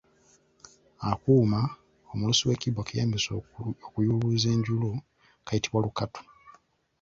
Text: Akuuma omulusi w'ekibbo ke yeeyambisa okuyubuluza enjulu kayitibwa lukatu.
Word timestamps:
Akuuma 1.09 1.59
omulusi 2.11 2.43
w'ekibbo 2.47 2.81
ke 2.87 2.93
yeeyambisa 2.95 3.29
okuyubuluza 3.89 4.47
enjulu 4.55 4.89
kayitibwa 5.45 5.79
lukatu. 5.85 6.21